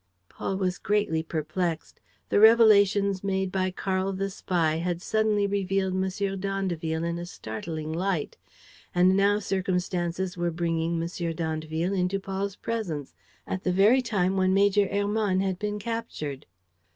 [0.29, 1.99] ?"Paul was greatly perplexed.
[2.29, 6.39] The revelations made by Karl the spy had suddenly revealed M.
[6.39, 8.35] d'Andeville in a startling light.
[8.95, 11.07] And now circumstances were bringing M.
[11.35, 13.13] d'Andeville into Paul's presence,
[13.45, 16.47] at the very time when Major Hermann had been captured.